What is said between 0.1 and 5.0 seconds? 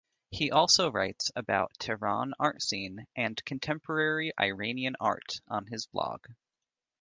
He also writes about Tehran art scene and contemporary Iranian